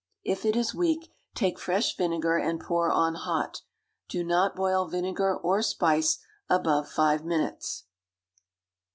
If 0.23 0.45
it 0.45 0.55
is 0.55 0.73
weak, 0.73 1.13
take 1.35 1.59
fresh 1.59 1.95
vinegar 1.95 2.35
and 2.35 2.59
pour 2.59 2.89
on 2.91 3.13
hot. 3.13 3.61
Do 4.09 4.23
not 4.23 4.55
boil 4.55 4.87
vinegar 4.87 5.37
or 5.37 5.61
spice 5.61 6.17
above 6.49 6.89
five 6.89 7.23
minutes. 7.23 7.83